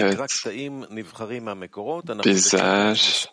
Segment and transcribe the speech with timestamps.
[0.00, 0.18] Evet.
[2.24, 3.28] Bizler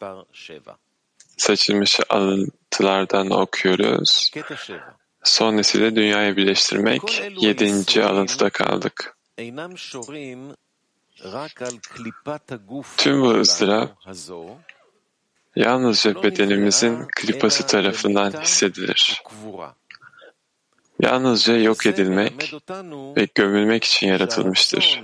[1.37, 4.31] seçilmiş alıntılardan okuyoruz.
[5.23, 9.17] Son nesile dünyayı birleştirmek yedinci alıntıda kaldık.
[12.97, 13.91] Tüm bu ızdırap
[15.55, 19.21] yalnızca bedenimizin klipası tarafından hissedilir
[20.99, 22.53] yalnızca yok edilmek
[23.17, 25.03] ve gömülmek için yaratılmıştır.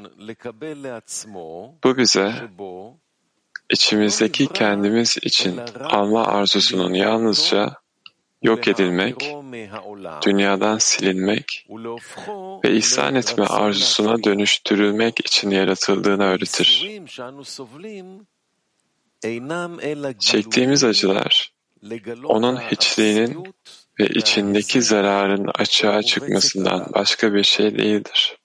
[1.84, 2.34] Bu bize
[3.70, 7.82] içimizdeki kendimiz için alma arzusunun yalnızca
[8.42, 9.36] yok edilmek,
[10.26, 11.68] dünyadan silinmek
[12.64, 17.02] ve ihsan etme arzusuna dönüştürülmek için yaratıldığını öğretir.
[20.20, 21.54] Çektiğimiz acılar,
[22.24, 23.54] onun hiçliğinin
[24.00, 28.38] ve içindeki zararın açığa çıkmasından başka bir şey değildir.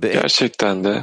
[0.00, 1.02] Gerçekten de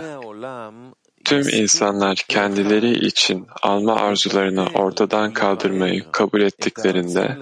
[1.25, 7.38] tüm insanlar kendileri için alma arzularını ortadan kaldırmayı kabul ettiklerinde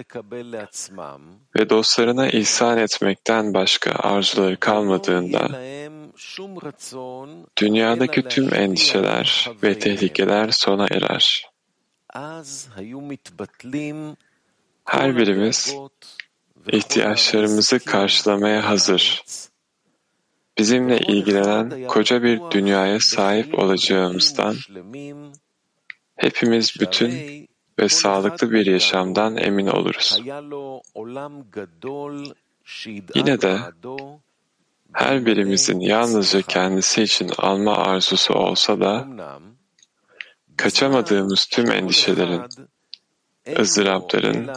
[1.55, 5.49] ve dostlarına ihsan etmekten başka arzuları kalmadığında
[7.57, 11.48] dünyadaki tüm endişeler ve tehlikeler sona erer.
[14.85, 15.75] Her birimiz
[16.67, 19.23] ihtiyaçlarımızı karşılamaya hazır.
[20.57, 24.55] Bizimle ilgilenen koca bir dünyaya sahip olacağımızdan
[26.15, 27.11] hepimiz bütün
[27.79, 30.19] ve sağlıklı bir yaşamdan emin oluruz.
[33.15, 33.59] Yine de
[34.93, 39.07] her birimizin yalnızca kendisi için alma arzusu olsa da
[40.59, 42.41] kaçamadığımız tüm endişelerin,
[43.59, 44.49] ızdırapların,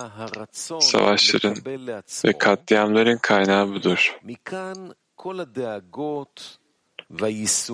[0.81, 1.57] savaşların
[2.25, 4.19] ve katliamların kaynağı budur.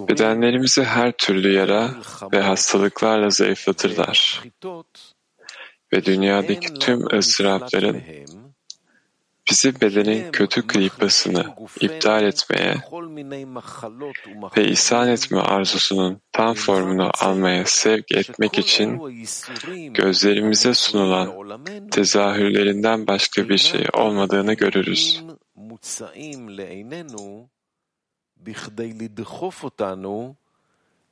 [0.08, 1.94] Bedenlerimizi her türlü yara
[2.32, 4.42] ve hastalıklarla zayıflatırlar.
[5.92, 8.02] Ve dünyadaki tüm ızdırapların,
[9.49, 14.15] bizi bedenin שהם kötü klipasını מחלישים iptal גופנו etmeye בכל מיני מחלות
[14.57, 20.67] ve ihsan ומחלולים, etme arzusunun tam formunu almaya sevk etmek שכל için אלו הייסורים gözlerimize
[20.67, 25.21] המצויים sunulan בעולמנו tezahürlerinden başka bir şey אינם olmadığını görürüz.
[25.23, 27.47] אלא מוצאים לעינינו
[28.43, 30.33] בכדי לדחוף אותנו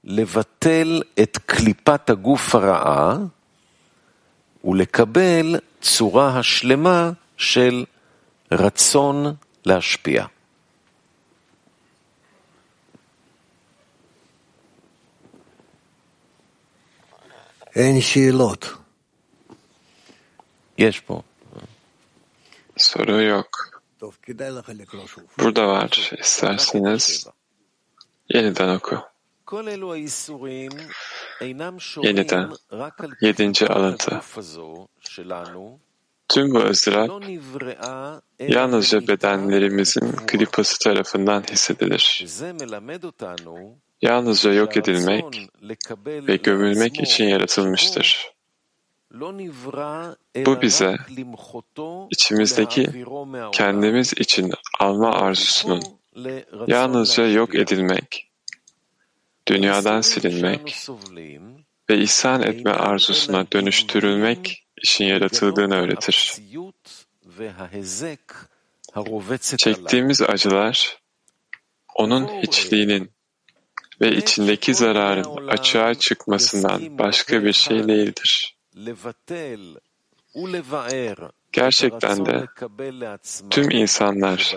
[0.03, 3.17] לבטל את קליפת הגוף הרעה
[4.63, 7.85] ולקבל צורה השלמה של
[8.51, 9.35] רצון
[9.65, 10.25] להשפיע.
[17.75, 18.67] אין שאלות.
[20.77, 21.21] יש פה.
[22.79, 23.79] Soru yok.
[23.97, 25.23] טוב, כדאי לך לקרוא שוב.
[25.37, 25.83] Burada var.
[25.83, 27.31] אנחנו בקטע İsterseniz שבע.
[28.33, 28.95] yeniden oku.
[29.45, 30.71] כל אלו הייסורים
[31.41, 32.55] אינם שורים Yeniden.
[32.71, 34.19] רק על Yedinci קליפת alıntı.
[36.28, 37.24] Tüm bu ızdırap
[38.38, 42.26] yalnızca bedenlerimizin gripası tarafından hissedilir.
[44.02, 45.24] Yalnızca yok edilmek
[46.04, 48.32] ve gömülmek için yaratılmıştır.
[50.46, 50.96] Bu bize
[52.10, 53.04] içimizdeki
[53.52, 55.82] kendimiz için alma arzusunun
[56.66, 58.30] yalnızca yok edilmek,
[59.48, 60.86] dünyadan silinmek
[61.90, 66.34] ve ihsan etme arzusuna dönüştürülmek işin yaratıldığını öğretir.
[69.56, 70.98] Çektiğimiz acılar
[71.94, 73.10] onun hiçliğinin
[74.00, 78.56] ve içindeki zararın açığa çıkmasından başka bir şey değildir.
[81.52, 82.46] Gerçekten de
[83.50, 84.56] tüm insanlar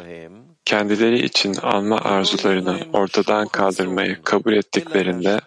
[0.66, 5.40] kendileri için alma arzularını ortadan kaldırmayı kabul ettiklerinde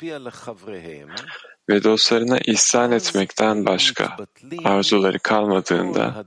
[1.69, 4.17] ve dostlarına ihsan etmekten başka
[4.65, 6.25] arzuları kalmadığında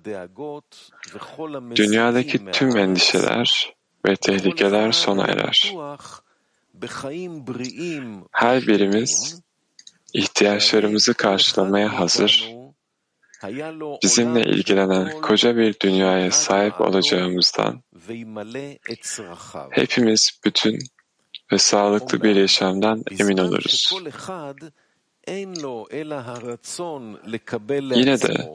[1.75, 3.73] dünyadaki tüm endişeler
[4.08, 5.73] ve tehlikeler sona erer.
[8.32, 9.41] Her birimiz
[10.14, 12.55] ihtiyaçlarımızı karşılamaya hazır,
[14.03, 17.84] bizimle ilgilenen koca bir dünyaya sahip olacağımızdan
[19.72, 20.79] hepimiz bütün
[21.52, 23.93] ve sağlıklı bir yaşamdan emin oluruz.
[27.95, 28.49] Yine de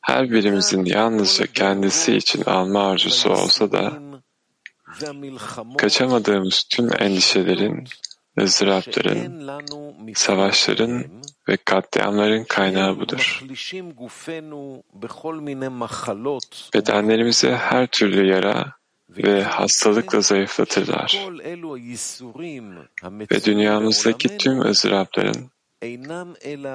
[0.00, 3.92] her birimizin yalnızca kendisi için alma arzusu olsa da
[5.78, 7.84] kaçamadığımız tüm endişelerin,
[8.40, 9.50] ızdırapların,
[10.14, 11.04] savaşların
[11.48, 13.44] ve katliamların kaynağı budur.
[16.74, 18.79] Bedenlerimize her türlü yara
[19.16, 21.28] ve hastalıkla zayıflatırlar.
[23.32, 25.50] Ve dünyamızdaki tüm ızdırapların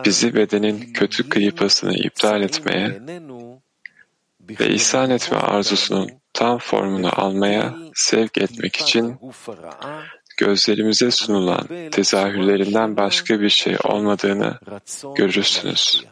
[0.05, 3.01] bizi bedenin kötü kıyıpasını iptal etmeye
[4.59, 9.19] ve ihsan etme arzusunun tam formunu almaya sevk etmek için
[10.37, 14.59] gözlerimize sunulan tezahürlerinden başka bir şey olmadığını
[15.15, 16.05] görürsünüz.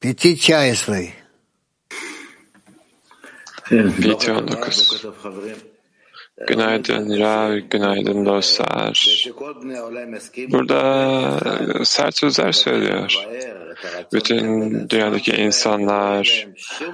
[0.00, 1.12] Piti 19.
[4.00, 5.06] Piti 19.
[6.46, 9.26] Günaydın Rav, günaydın dostlar.
[10.48, 13.26] Burada sert sözler söylüyor.
[14.12, 16.48] Bütün dünyadaki insanlar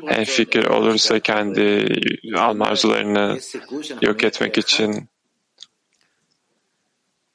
[0.08, 1.86] en fikir olursa kendi
[2.36, 3.38] alma arzularını
[4.02, 5.08] yok etmek için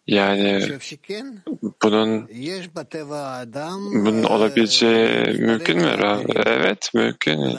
[0.10, 0.68] yani
[1.84, 2.28] bunun
[4.06, 6.24] bunun olabileceği mümkün mü?
[6.36, 7.58] Evet mümkün.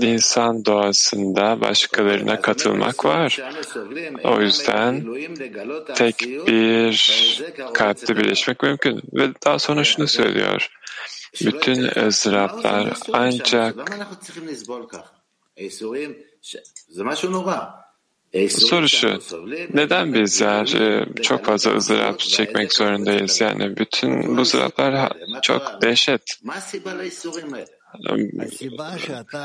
[0.00, 3.40] İnsan doğasında başkalarına katılmak var.
[4.24, 5.06] O yüzden
[5.94, 7.42] tek bir
[7.74, 9.02] kalpte birleşmek mümkün.
[9.12, 10.68] Ve daha sonra şunu söylüyor.
[11.44, 13.90] Bütün ızdıraplar ancak
[18.48, 19.18] Soru şu,
[19.74, 23.40] neden bizler e, çok fazla ızdırap çekmek zorundayız?
[23.40, 25.12] Yani bütün bu ızdıraplar
[25.42, 26.22] çok dehşet.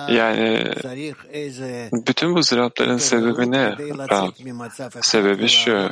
[0.09, 0.63] Yani
[1.92, 3.75] bütün bu zırapların sebebi ne?
[5.01, 5.89] Sebebi şu.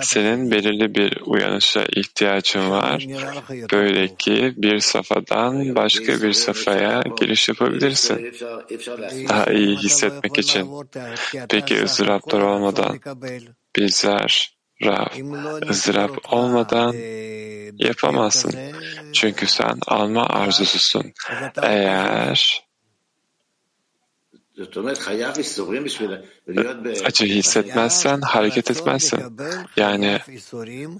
[0.00, 3.06] Senin belirli bir uyanışa ihtiyacın var.
[3.72, 8.34] Böyle ki bir safadan başka bir safhaya giriş yapabilirsin.
[9.28, 10.68] Daha iyi hissetmek için.
[11.48, 13.00] Peki zıraplar olmadan
[13.76, 15.06] bizler Rav,
[15.70, 16.94] zırap olmadan
[17.78, 18.52] yapamazsın.
[19.12, 21.12] Çünkü sen alma arzususun.
[21.62, 22.64] Eğer
[27.04, 29.20] Acı hissetmezsen, hareket etmezsen.
[29.76, 30.18] Yani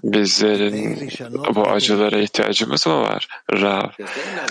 [0.03, 1.09] bizlerin
[1.55, 3.27] bu acılara ihtiyacımız mı var?
[3.51, 3.89] Rab,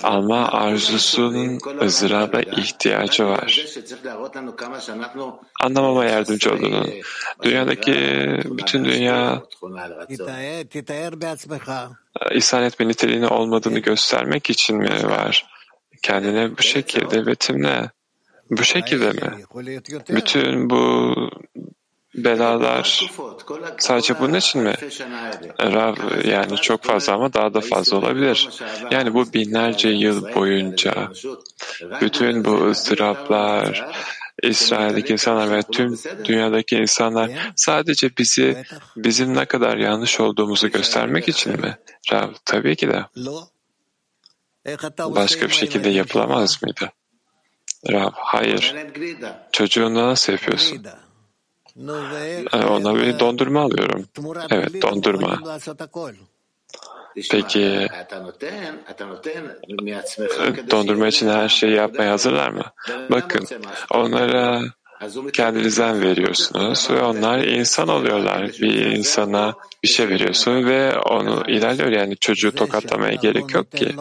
[0.02, 3.66] alma arzusunun ızdıraba ihtiyacı var.
[5.60, 6.90] Anlamama yardımcı olun.
[7.42, 7.94] Dünyadaki
[8.44, 9.42] bütün dünya
[12.34, 15.46] ihsan etme niteliğini olmadığını göstermek için mi var?
[16.02, 17.90] Kendine bu şekilde betimle.
[18.50, 19.44] Bu şekilde mi?
[20.08, 21.14] Bütün bu
[22.14, 23.10] belalar
[23.78, 24.74] sadece bunun için mi?
[25.60, 25.94] Rav
[26.24, 28.48] yani çok fazla ama daha da fazla olabilir.
[28.90, 31.12] Yani bu binlerce yıl boyunca
[32.00, 33.86] bütün bu ızdıraplar,
[34.42, 38.64] İsrail'deki insanlar ve tüm dünyadaki insanlar sadece bizi
[38.96, 41.78] bizim ne kadar yanlış olduğumuzu göstermek için mi?
[42.12, 43.04] Rav tabii ki de.
[44.98, 46.92] Başka bir şekilde yapılamaz mıydı?
[47.90, 48.74] Rab, hayır.
[49.52, 50.86] Çocuğu nasıl yapıyorsun?
[52.52, 54.04] Ee, ona bir dondurma alıyorum.
[54.50, 55.38] Evet, dondurma.
[57.30, 57.88] Peki
[60.70, 62.62] dondurma için her şeyi yapmaya hazırlar mı?
[63.10, 63.46] Bakın
[63.90, 64.62] onlara
[65.32, 68.42] kendinizden veriyorsunuz ve onlar insan oluyorlar.
[68.60, 71.88] Bir insana bir şey veriyorsun ve onu ilerliyor.
[71.90, 73.94] Yani çocuğu tokatlamaya gerek yok ki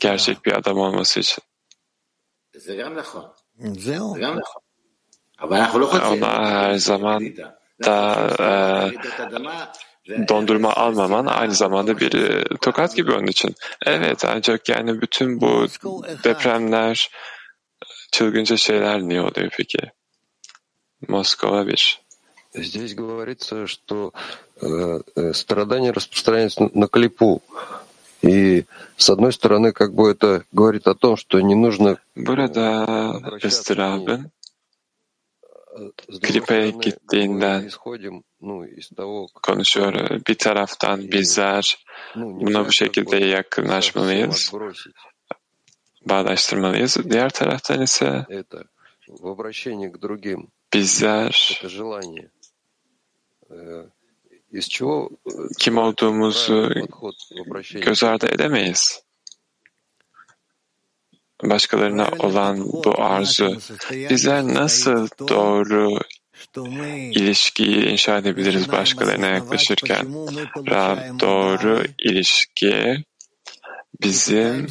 [0.00, 1.42] gerçek bir adam olması için.
[6.12, 7.22] Ona her zaman
[7.84, 8.28] da
[10.08, 13.54] e, dondurma almaman aynı zamanda bir e, tokat gibi onun için.
[13.86, 15.66] Evet ancak yani bütün bu
[16.24, 17.10] depremler,
[18.12, 19.78] çılgınca şeyler niye oluyor peki?
[21.08, 22.00] Moskova bir.
[22.54, 24.12] Здесь говорится, что
[24.62, 27.42] э, страдания распространяются на клипу.
[28.26, 28.64] И
[28.96, 31.98] с одной стороны, как бы это говорит о том, что не нужно...
[32.16, 34.30] Burada ıstırabın
[36.22, 37.70] gripe gittiğinden
[39.42, 40.20] konuşuyor.
[40.28, 41.84] Bir taraftan bizler
[42.16, 44.52] buna bu şekilde yakınlaşmalıyız,
[46.06, 46.96] bağdaştırmalıyız.
[47.10, 48.26] Diğer taraftan ise
[50.74, 51.60] bizler
[55.58, 56.70] kim olduğumuzu
[57.74, 59.02] göz ardı edemeyiz.
[61.42, 63.58] Başkalarına olan bu arzu.
[63.90, 65.98] Bizler nasıl doğru
[67.12, 70.06] ilişkiyi inşa edebiliriz başkalarına yaklaşırken?
[70.70, 73.04] Rab doğru ilişki
[74.02, 74.66] bizim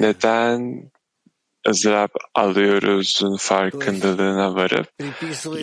[0.00, 0.90] neden
[1.68, 4.88] ızdırap alıyoruzun farkındalığına varıp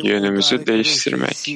[0.03, 1.47] yönümüzü değiştirmek.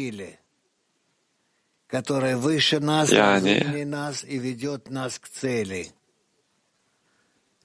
[4.23, 5.91] И ведет нас к цели.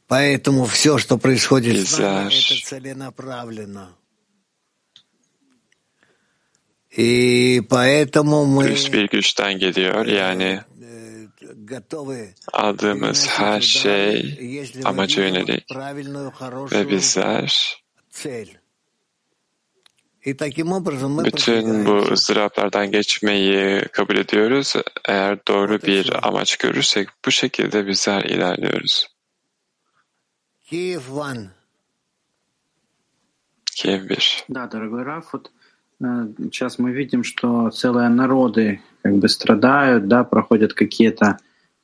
[0.09, 3.97] Поэтому все, что происходит с нами, это целенаправленно.
[6.91, 10.07] И поэтому мы üst bir güçten geliyor.
[10.07, 10.61] Yani
[11.67, 14.39] готовы aldığımız her şey
[14.85, 15.65] amaca yönelik
[16.73, 18.49] ve bizler цель.
[18.49, 18.65] И таким образом
[19.97, 24.75] мы bütün bu ızdıraplardan geçmeyi kabul ediyoruz.
[25.09, 29.09] Eğer doğru bir amaç görürsek bu şekilde bizler ilerliyoruz.
[33.77, 34.45] Kiev 1.
[34.49, 35.51] Да, дорогой Раф, вот
[36.01, 36.05] э,
[36.51, 41.37] сейчас мы видим, что целые народы как бы страдают, да, проходят какие-то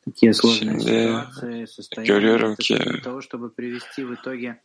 [0.04, 2.38] такие сложные Şimdi ситуации, состояния,
[2.78, 4.58] для того, чтобы привести в итоге,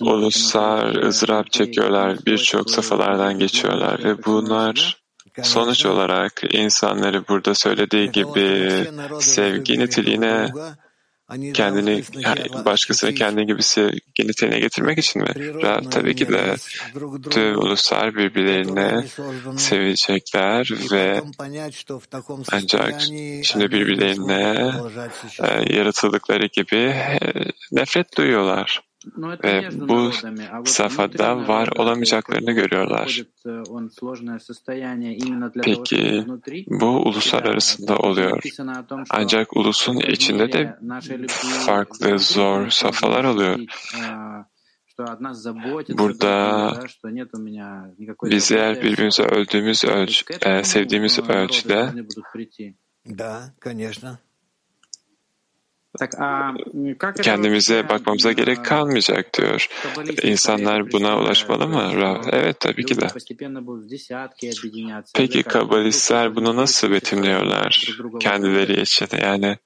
[0.00, 5.02] Uluslar ızdırap çekiyorlar, birçok safhalardan geçiyorlar ve bunlar
[5.42, 8.70] sonuç olarak insanları burada söylediği gibi
[9.20, 10.52] sevgi niteliğine
[11.54, 12.02] kendini
[12.64, 15.52] başkasını kendi gibisi genetiğine getirmek için mi?
[15.90, 16.54] Tabii ki de
[17.30, 19.04] tüm uluslar birbirlerine
[19.56, 21.22] sevecekler ve
[22.52, 23.00] ancak
[23.42, 24.72] şimdi birbirlerine
[25.42, 27.18] e, yaratıldıkları gibi e,
[27.72, 28.91] nefret duyuyorlar
[29.44, 30.10] e, bu
[30.64, 33.22] safhada var olamayacaklarını görüyorlar.
[35.62, 36.24] Peki
[36.66, 38.42] bu uluslar arasında oluyor.
[39.10, 40.78] Ancak ulusun içinde de
[41.66, 43.58] farklı zor safhalar oluyor.
[45.88, 46.72] Burada
[48.22, 51.92] biz eğer birbirimizi öldüğümüz ölç, e, sevdiğimiz ölçüde
[57.23, 59.67] kendimize вообще bakmamıza gerek э, kalmayacak diyor.
[59.83, 61.21] каббалисты İnsanlar советы buna представляют?
[61.21, 61.83] ulaşmalı То mı?
[61.83, 63.07] есть, Ra- что Evet tabii ki люди de.
[63.13, 65.53] постепенно будут в десятки объединяться, или Peki как?
[65.53, 69.13] Друг друга kabalistler bunu nasıl будут betimliyorlar друг друга kendileri воспитывать?
[69.13, 69.27] için?
[69.27, 69.57] Yani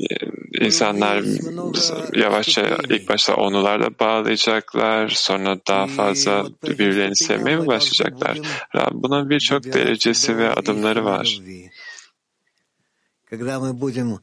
[0.00, 0.14] e,
[0.60, 1.78] У insanlar людей есть много
[2.16, 2.96] yavaşça отступлений.
[2.96, 7.60] ilk başta onularla bağlayacaklar, sonra daha И fazla вот по этим birbirlerini ступеням sevmeye mi
[7.62, 8.34] мы должны başlayacaklar?
[8.34, 11.24] будем Ra- Bunun birçok добираться derecesi ve до adımları истинной var.
[11.26, 11.70] любви.
[13.30, 14.22] Когда мы будем от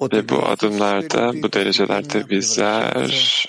[0.00, 3.46] e, Ve bu adımlarda, bu derecelerde bizler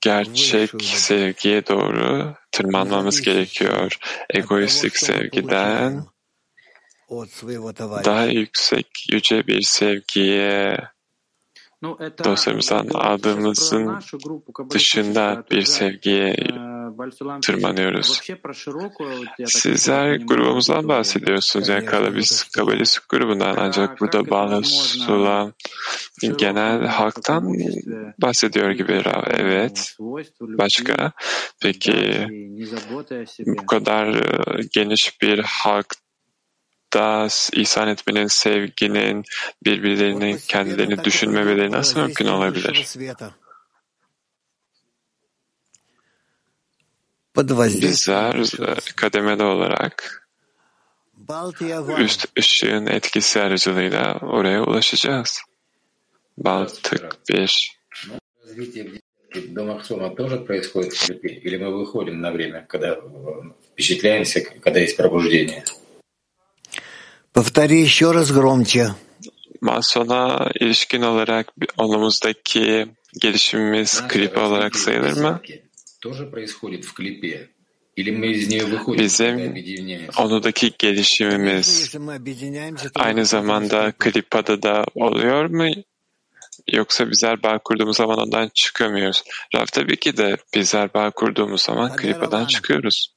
[0.00, 3.98] gerçek sevgiye doğru tırmanmamız gerekiyor.
[4.30, 6.04] Egoistik sevgiden
[8.04, 10.78] daha yüksek, yüce bir sevgiye
[12.24, 14.00] dostlarımızdan adımızın
[14.70, 16.36] dışında bir sevgiye
[17.42, 18.20] tırmanıyoruz.
[19.46, 21.68] Sizler grubumuzdan bahsediyorsunuz.
[21.68, 25.52] Yani Kalabis, Kabalist grubundan ancak burada Banusula
[26.38, 27.54] genel halktan
[28.22, 29.02] bahsediyor gibi.
[29.26, 29.96] Evet.
[30.40, 31.12] Başka?
[31.62, 32.26] Peki
[33.46, 35.94] bu kadar e, geniş bir halk
[36.94, 39.24] da ihsan etmenin, sevginin,
[39.64, 42.86] birbirlerini, kendilerini düşünmemeleri nasıl mümkün olabilir?
[47.37, 48.95] Bizler высшего e, света.
[48.95, 50.27] kademeli olarak
[51.13, 52.01] Балтия Ван.
[52.01, 55.41] üst ışığın etkisi aracılığıyla oraya ulaşacağız.
[56.37, 57.77] Baltık 1.
[58.47, 58.91] Развитие в
[59.33, 61.29] десятке до Махсума тоже происходит в клипе?
[61.29, 62.99] Или мы выходим на время, когда э,
[63.71, 65.63] впечатляемся, когда есть пробуждение?
[67.33, 68.95] Повтори еще раз громче.
[69.61, 71.47] Masona ilişkin olarak
[71.77, 72.87] onumuzdaki
[73.21, 75.41] gelişimimiz Наше klip olarak развитие в sayılır mı?
[78.98, 79.64] Bizim
[80.18, 81.96] onudaki gelişimimiz
[82.94, 85.70] aynı zamanda klipada da oluyor mu?
[86.72, 89.22] Yoksa bizler bağ kurduğumuz zaman ondan çıkıyor muyuz?
[89.54, 93.14] Raf tabii ki de bizler bağ kurduğumuz zaman klipadan çıkıyoruz.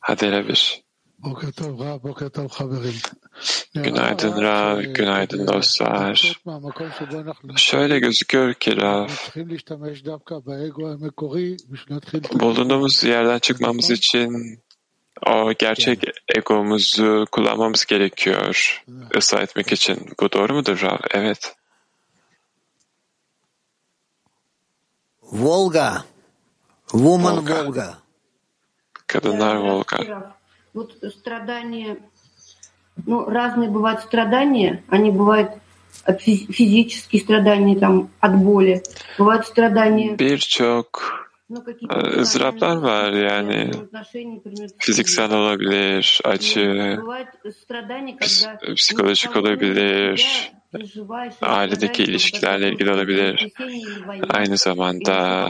[0.00, 0.89] Hadi bir.
[3.74, 6.40] Günaydın Rav, günaydın dostlar.
[7.56, 9.08] Şöyle gözüküyor ki Rav,
[12.40, 14.60] bulunduğumuz yerden çıkmamız için
[15.26, 16.04] o gerçek
[16.36, 18.82] egomuzu kullanmamız gerekiyor
[19.16, 20.10] ıslah etmek için.
[20.20, 20.98] Bu doğru mudur Rav?
[21.10, 21.54] Evet.
[25.22, 26.04] Volga.
[26.90, 27.98] Woman Volga.
[29.06, 30.39] Kadınlar Volga.
[30.72, 31.98] Вот страдания,
[33.06, 34.82] ну, разные бывают страдания.
[34.88, 35.52] Они бывают
[36.18, 38.82] физические страдания, там, от боли.
[39.18, 40.16] Бывают страдания e,
[42.20, 43.70] ızdıraplar var yani
[44.78, 46.98] fiziksel olabilir, acı,
[48.20, 50.52] ps- psikolojik olabilir,
[51.42, 53.52] ailedeki ilişkilerle ilgili olabilir.
[54.30, 55.48] Aynı zamanda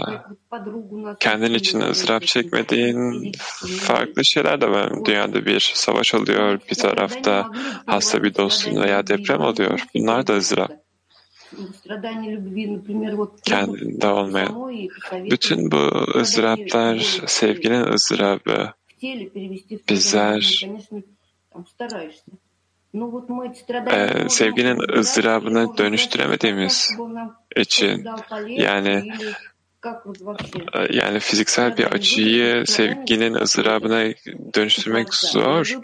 [1.21, 3.33] kendin için ızdırap çekmediğin
[3.81, 5.05] farklı şeyler de var.
[5.05, 7.51] Dünyada bir savaş oluyor, bir tarafta
[7.87, 9.85] hasta bir dostun veya deprem oluyor.
[9.95, 10.90] Bunlar da ızdırap.
[13.45, 14.71] Kendinde olmayan.
[15.31, 18.73] Bütün bu ızdıraplar sevginin ızdırabı.
[19.89, 20.67] Bizler
[23.91, 26.99] e, sevginin ızdırabını dönüştüremediğimiz
[27.57, 28.07] için
[28.49, 29.13] yani
[30.91, 34.15] yani fiziksel bir acıyı sevginin ızdırabına
[34.55, 35.79] dönüştürmek zor.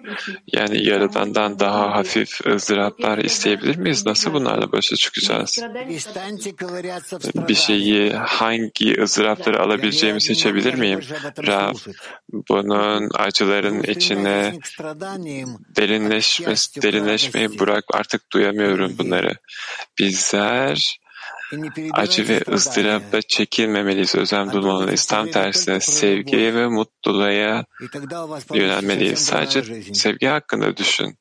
[0.52, 4.06] Yani yaradandan daha hafif ızdıraplar isteyebilir miyiz?
[4.06, 5.58] Nasıl bunlarla başa çıkacağız?
[7.48, 11.00] Bir şeyi hangi ızdırapları alabileceğimi seçebilir miyim?
[11.46, 11.76] Rab,
[12.48, 14.58] bunun acıların içine
[15.76, 17.84] derinleşmesi, derinleşmeyi bırak.
[17.94, 19.32] Artık duyamıyorum bunları.
[19.98, 20.98] Bizler
[21.93, 25.05] acı ve ızdırapla çekilmemeliyiz, özlem duymalıyız.
[25.05, 27.65] Tam tersine sevgiye ve mutluluğa
[28.53, 29.19] yönelmeliyiz.
[29.19, 31.17] Sadece sevgi hakkında düşün.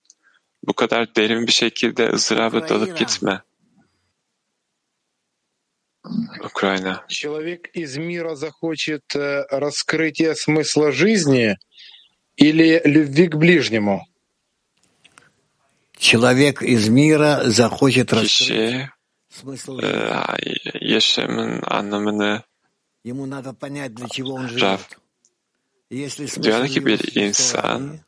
[0.67, 3.43] Bu kadar derin bir şekilde ızdıraba dalıp gitme.
[6.45, 7.05] Ukrayna.
[7.09, 11.59] Человек из мира захочет э, раскрытия смысла жизни
[12.37, 14.07] или любви к ближнему?
[15.99, 18.89] Человек из мира захочет раскрыть
[20.82, 22.42] Yaşamın anlamını
[24.62, 24.78] Rav
[26.44, 28.00] diyor ki bir insan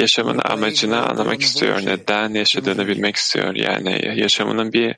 [0.00, 3.54] yaşamın amacını anlamak istiyor, neden yaşadığını bilmek istiyor.
[3.54, 4.96] Yani yaşamının bir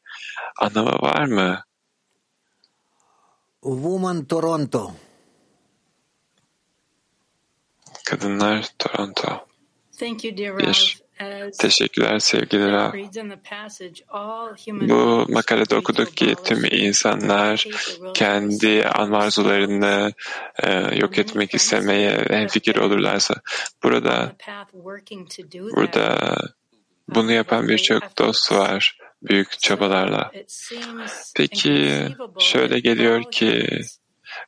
[0.59, 1.65] anlamı var mı?
[3.63, 4.93] Woman Toronto.
[8.05, 9.47] Kadınlar Toronto.
[9.99, 11.06] Thank you dear Rav.
[11.59, 12.73] Teşekkürler sevgili
[14.67, 17.67] human Bu makalede okuduk ki tüm insanlar
[18.15, 20.13] kendi alma arzularını
[20.63, 23.35] e, yok etmek istemeye hemfikir olurlarsa.
[23.83, 24.37] Burada
[25.77, 26.37] burada
[27.09, 30.33] bunu yapan birçok dost var büyük çabalarla.
[31.37, 32.07] Peki
[32.39, 33.81] şöyle geliyor ki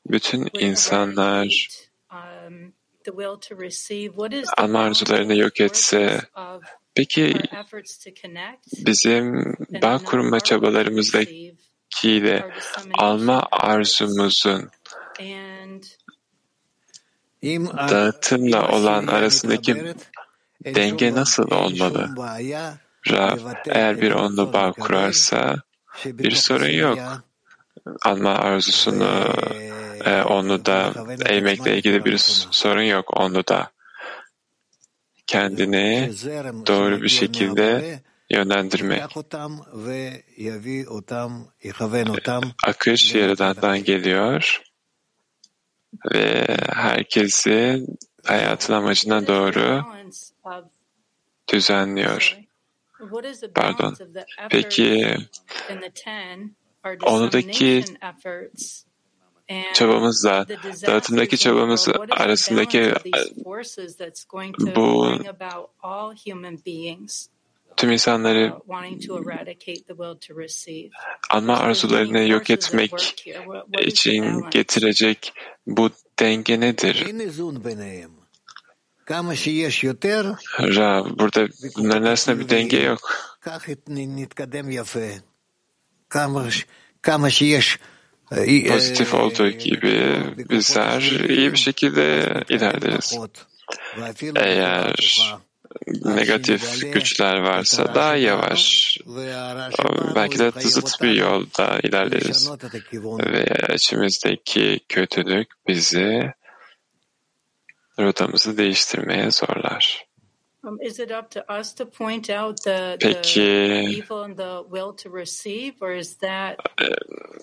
[0.07, 1.69] bütün insanlar
[4.57, 6.21] alma arzularını yok etse,
[6.94, 7.35] peki
[8.73, 12.51] bizim bağ kurma çabalarımızdakiyle
[12.94, 14.71] alma arzumuzun
[17.90, 19.94] dağıtımla olan arasındaki
[20.64, 22.09] denge nasıl olmalı?
[23.11, 25.57] Rab, eğer bir onunla bağ kurarsa
[26.05, 26.99] bir sorun yok
[28.03, 29.24] alma arzusunu
[30.05, 30.92] e, onu da
[31.27, 32.18] eğmekle ilgili bir
[32.51, 33.16] sorun yok.
[33.16, 33.70] Onu da
[35.27, 36.11] kendini
[36.66, 39.01] doğru bir şekilde yönlendirmek.
[39.01, 39.07] E,
[42.66, 44.62] akış Yaradan'dan geliyor
[46.14, 47.87] ve herkesi
[48.24, 49.85] hayatın amacına doğru
[51.53, 52.38] düzenliyor.
[53.55, 53.96] Pardon.
[54.51, 55.16] Peki
[57.03, 57.85] Onudaki
[59.75, 60.47] çabamızla
[60.87, 62.95] dağıtımdaki çabamız arasındaki e,
[64.77, 65.09] bu
[67.77, 68.53] tüm insanları
[71.31, 73.25] anma arzularını yok etmek
[73.81, 75.33] için getirecek
[75.67, 77.07] bu denge nedir?
[80.59, 83.12] Ra, burada bunların arasında bir denge yok
[88.68, 90.16] pozitif olduğu gibi
[90.51, 93.18] bizler iyi bir şekilde ilerleriz.
[94.37, 94.94] Eğer
[96.05, 98.99] negatif güçler varsa daha yavaş,
[100.14, 102.51] belki de zıt bir yolda ilerleriz.
[103.03, 106.33] Ve içimizdeki kötülük bizi
[107.99, 110.08] rotamızı değiştirmeye zorlar.
[113.00, 113.87] Peki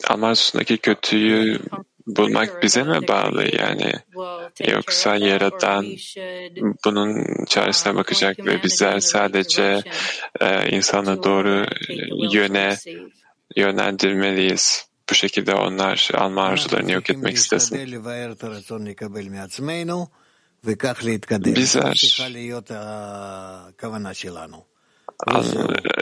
[0.07, 1.59] Allah'ın üstündeki e, kötüyü
[2.07, 3.91] bulmak bize mi bağlı yani?
[4.71, 5.85] Yoksa Yaradan
[6.85, 9.83] bunun çaresine bakacak ve bizler sadece
[10.41, 11.65] e, insanı doğru
[12.33, 12.77] yöne
[13.55, 14.87] yönlendirmeliyiz.
[15.09, 17.77] Bu şekilde onlar alma arzularını yok etmek istesin.
[21.55, 21.93] Bizler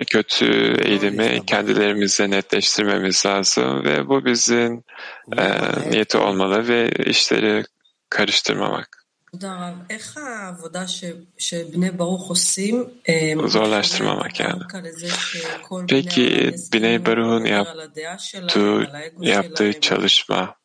[0.08, 0.46] kötü
[0.86, 4.84] eğilimi kendilerimize netleştirmemiz lazım ve bu bizim
[5.38, 5.52] e,
[5.92, 7.66] niyeti olmalı ve işleri
[8.10, 9.04] karıştırmamak.
[13.48, 14.62] Zorlaştırmamak yani.
[15.90, 20.56] Peki Biney Baruh'un yaptığı, yaptığı çalışma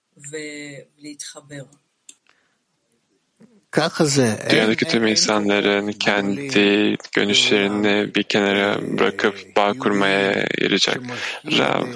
[4.51, 11.01] Dünyadaki tüm insanların kendi görünüşlerini bir kenara bırakıp bağ kurmaya yarayacak.
[11.47, 11.87] Rav,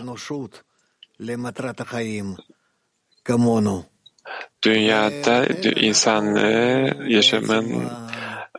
[4.62, 5.46] dünyada
[5.80, 7.88] insanlığı yaşamın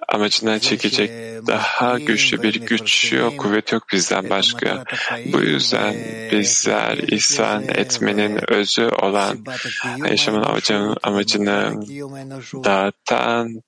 [0.08, 4.84] amacına çekecek daha güçlü bir güç yok, kuvvet yok bizden başka.
[5.34, 5.96] Bu yüzden
[6.32, 9.38] bizler ihsan etmenin özü olan
[10.10, 11.74] yaşamın amacını, amacını
[12.64, 13.62] dağıtan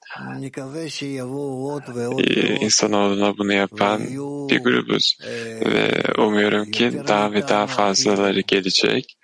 [2.62, 4.02] insanoğluna bunu yapan
[4.50, 5.18] bir grubuz.
[5.66, 9.18] Ve umuyorum ki daha ve daha fazlaları gelecek.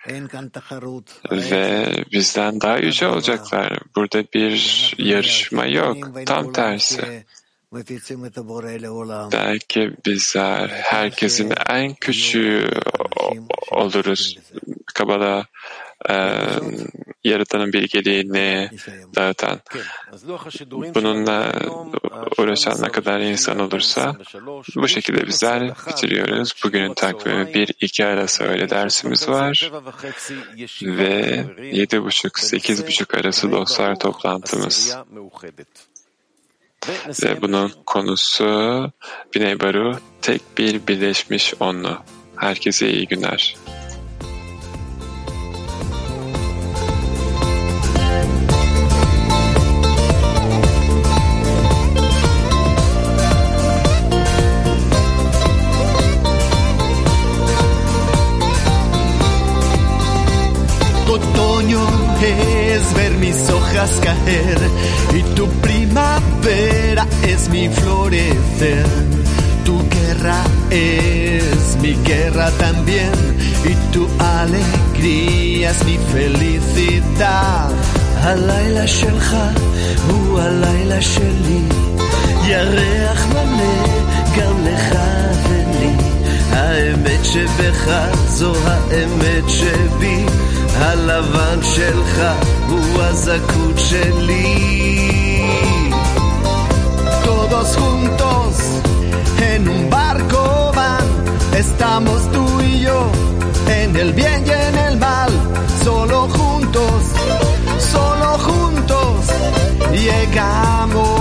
[1.31, 3.79] Ve bizden daha yüce olacaklar.
[3.95, 5.97] Burada bir yarışma yok.
[6.25, 7.25] Tam tersi.
[9.31, 12.69] Belki bizler herkesin en küçüğü
[13.71, 14.37] oluruz.
[14.93, 15.45] Kabala
[16.09, 16.15] e,
[17.23, 18.69] yaratanın bilgeliğini
[19.15, 19.59] dağıtan.
[20.95, 21.53] Bununla
[22.37, 24.17] uğraşan ne kadar insan olursa
[24.75, 26.53] bu şekilde bizler bitiriyoruz.
[26.63, 29.71] Bugünün takvimi 1-2 arası öyle dersimiz var
[30.81, 34.97] ve 7.30-8.30 arası dostlar toplantımız.
[37.23, 38.45] Ve bunun konusu
[39.35, 41.97] Biney Baru tek bir birleşmiş onlu.
[42.35, 43.55] Herkese iyi günler.
[61.11, 61.85] Otoño
[62.23, 64.59] es ver mis hojas caer
[65.13, 65.80] y tu primavera
[67.60, 68.86] es mi florecer.
[69.64, 73.12] Tu guerra es mi guerra también
[73.70, 77.70] y tu alegría es mi felicidad.
[78.26, 79.36] הלילה שלך
[80.08, 81.60] הוא הלילה שלי,
[82.46, 83.86] ירח מלא
[84.36, 84.98] גם לך
[85.48, 85.92] ולי.
[86.50, 87.90] האמת שבך
[88.28, 90.24] זו האמת שבי,
[90.76, 92.22] הלבן שלך
[92.68, 95.19] הוא הזכות שלי.
[97.61, 98.55] Todos juntos.
[99.53, 101.05] En un barco van,
[101.55, 103.11] estamos tú y yo,
[103.67, 105.29] en el bien y en el mal,
[105.83, 107.03] solo juntos,
[107.91, 109.27] solo juntos.
[109.91, 111.20] Llegamos.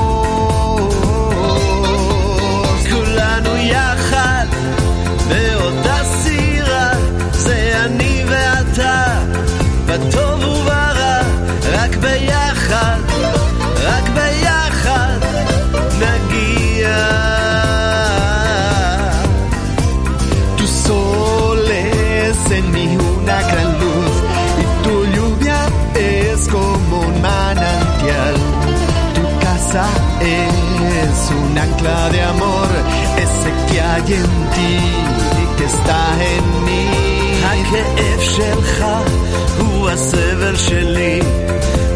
[31.50, 32.70] un ancla de amor,
[33.26, 34.74] ese que hay en ti
[35.42, 36.02] y que está
[36.36, 36.86] en mí.
[37.46, 38.86] הכאב שלך
[39.60, 41.20] הוא הסבל שלי,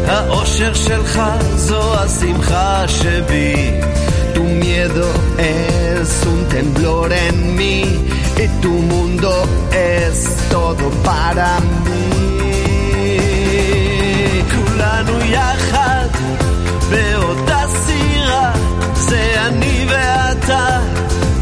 [0.06, 1.20] האושר שלך
[1.56, 3.80] זו השמחה שבי.
[4.34, 7.82] Tu miedo es un temblor en mí
[8.42, 9.32] y tu mundo
[9.72, 10.16] es
[10.50, 12.06] todo para mí.
[14.52, 15.93] כולנו יחד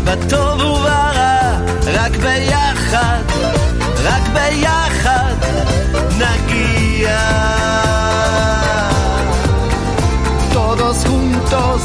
[0.04, 1.50] בטוב וברע,
[1.86, 3.22] רק ביחד,
[4.04, 5.34] רק ביחד
[6.18, 7.18] נגיע.
[10.52, 11.80] Todos juntos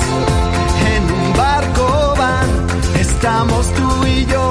[0.94, 2.50] en un barco van,
[3.06, 4.46] estamos tú y yo,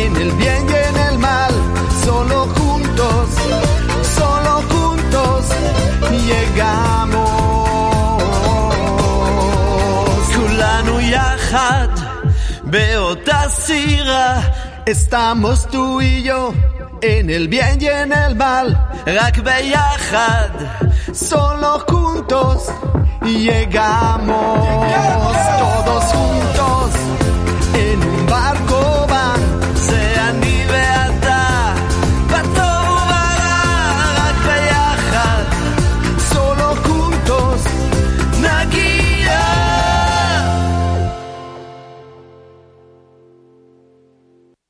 [0.00, 0.85] en el bien y
[12.69, 16.53] Beota Sira, estamos tú y yo
[17.01, 18.77] en el bien y en el mal.
[19.05, 20.49] Rakbeyahad,
[21.13, 22.69] solo juntos
[23.23, 24.59] llegamos
[25.59, 26.91] todos juntos
[27.73, 28.66] en un barco.